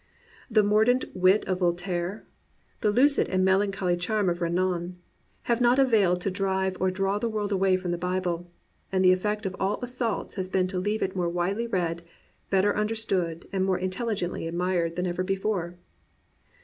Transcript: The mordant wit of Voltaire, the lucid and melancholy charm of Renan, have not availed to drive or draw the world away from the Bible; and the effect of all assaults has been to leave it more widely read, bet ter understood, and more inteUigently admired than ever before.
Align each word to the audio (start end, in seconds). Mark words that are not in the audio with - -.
The 0.49 0.63
mordant 0.63 1.05
wit 1.15 1.45
of 1.45 1.59
Voltaire, 1.59 2.25
the 2.79 2.89
lucid 2.89 3.29
and 3.29 3.45
melancholy 3.45 3.95
charm 3.95 4.29
of 4.31 4.41
Renan, 4.41 4.97
have 5.43 5.61
not 5.61 5.77
availed 5.77 6.21
to 6.21 6.31
drive 6.31 6.75
or 6.79 6.89
draw 6.89 7.19
the 7.19 7.29
world 7.29 7.51
away 7.51 7.77
from 7.77 7.91
the 7.91 7.99
Bible; 7.99 8.49
and 8.91 9.05
the 9.05 9.11
effect 9.13 9.45
of 9.45 9.55
all 9.59 9.79
assaults 9.83 10.33
has 10.41 10.49
been 10.49 10.65
to 10.69 10.79
leave 10.79 11.03
it 11.03 11.15
more 11.15 11.29
widely 11.29 11.67
read, 11.67 12.01
bet 12.49 12.63
ter 12.63 12.73
understood, 12.73 13.47
and 13.51 13.63
more 13.63 13.77
inteUigently 13.79 14.47
admired 14.47 14.95
than 14.95 15.05
ever 15.05 15.21
before. 15.23 15.77